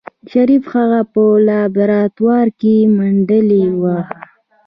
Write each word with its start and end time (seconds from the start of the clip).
شريف 0.31 0.63
هغه 0.75 1.01
په 1.13 1.23
لابراتوار 1.47 2.47
کې 2.59 2.75
منډلې 2.97 3.65
وه. 3.81 3.97